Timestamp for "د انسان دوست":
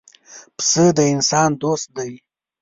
0.97-1.87